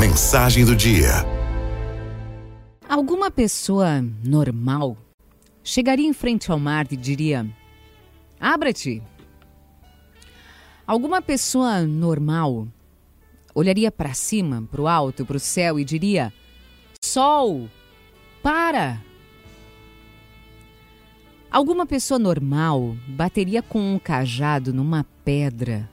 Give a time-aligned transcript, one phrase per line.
[0.00, 1.10] Mensagem do dia.
[2.88, 4.96] Alguma pessoa normal
[5.62, 7.46] chegaria em frente ao mar e diria:
[8.40, 9.02] Abra-te.
[10.86, 12.66] Alguma pessoa normal
[13.54, 16.32] olharia para cima, para o alto, para o céu e diria:
[17.04, 17.68] Sol,
[18.42, 19.02] para!
[21.50, 25.86] Alguma pessoa normal bateria com um cajado numa pedra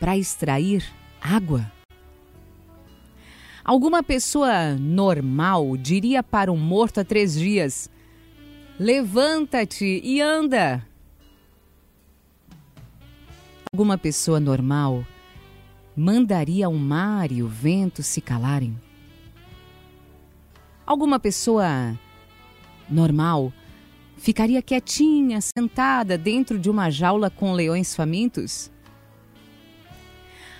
[0.00, 0.82] para extrair
[1.20, 1.70] água?
[3.64, 7.88] Alguma pessoa normal diria para um morto há três dias:
[8.78, 10.86] Levanta-te e anda.
[13.72, 15.02] Alguma pessoa normal
[15.96, 18.78] mandaria o mar e o vento se calarem?
[20.84, 21.98] Alguma pessoa
[22.86, 23.50] normal
[24.18, 28.70] ficaria quietinha, sentada dentro de uma jaula com leões famintos?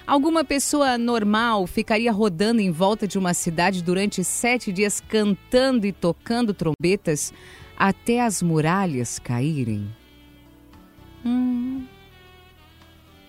[0.06, 5.92] Alguma pessoa normal ficaria rodando em volta de uma cidade durante sete dias cantando e
[5.92, 7.32] tocando trombetas
[7.74, 9.88] até as muralhas caírem?
[11.24, 11.86] Hum,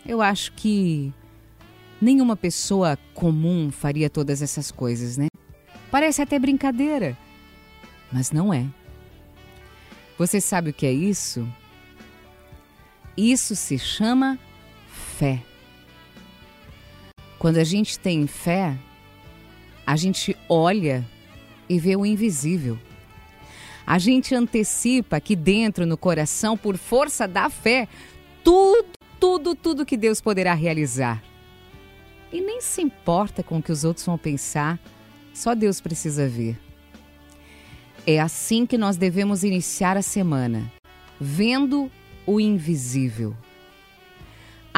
[0.05, 1.13] eu acho que
[2.01, 5.27] nenhuma pessoa comum faria todas essas coisas, né?
[5.89, 7.17] Parece até brincadeira,
[8.11, 8.65] mas não é.
[10.17, 11.47] Você sabe o que é isso?
[13.15, 14.37] Isso se chama
[14.89, 15.41] fé.
[17.45, 18.75] Quando a gente tem fé,
[19.85, 21.05] a gente olha
[21.69, 22.75] e vê o invisível.
[23.85, 27.87] A gente antecipa aqui dentro no coração, por força da fé,
[28.43, 28.87] tudo,
[29.19, 31.23] tudo, tudo que Deus poderá realizar.
[32.33, 34.79] E nem se importa com o que os outros vão pensar,
[35.31, 36.59] só Deus precisa ver.
[38.07, 40.73] É assim que nós devemos iniciar a semana,
[41.21, 41.91] vendo
[42.25, 43.35] o invisível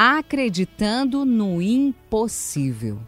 [0.00, 3.00] acreditando no impossível.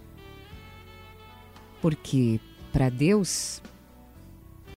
[1.80, 2.40] Porque
[2.72, 3.62] para Deus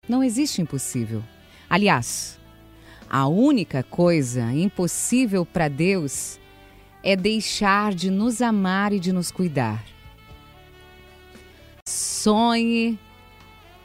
[0.08, 1.24] não existe impossível.
[1.68, 2.40] Aliás,
[3.10, 6.40] a única coisa impossível para Deus
[7.02, 9.84] é deixar de nos amar e de nos cuidar.
[11.88, 13.00] Sonhe,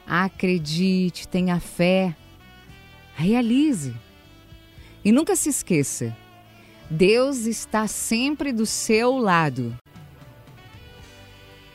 [0.05, 2.15] acredite, tenha fé,
[3.15, 3.95] realize.
[5.03, 6.15] E nunca se esqueça
[6.89, 9.77] Deus está sempre do seu lado.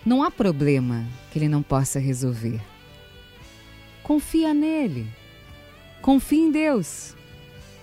[0.05, 2.61] Não há problema que Ele não possa resolver.
[4.03, 5.07] Confia nele.
[6.03, 7.15] Confie em Deus.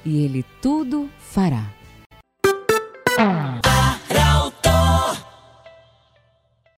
[0.06, 1.72] E Ele tudo fará.